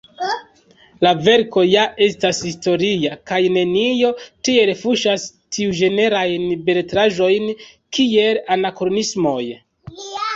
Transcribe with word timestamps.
La 1.05 1.09
verko 1.25 1.63
ja 1.71 1.81
estas 2.05 2.39
historia, 2.45 3.17
kaj 3.31 3.37
nenio 3.57 4.09
tiel 4.49 4.71
fuŝas 4.79 5.25
tiuĝenrajn 5.57 6.47
beletraĵojn 6.71 7.47
kiel 7.99 8.41
anakronismoj. 8.57 9.41